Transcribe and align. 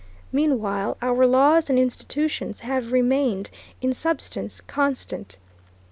Meanwhile 0.31 0.97
our 1.03 1.27
laws 1.27 1.69
and 1.69 1.77
institutions 1.77 2.61
have 2.61 2.91
remained, 2.91 3.51
in 3.83 3.93
substance, 3.93 4.59
constant. 4.59 5.37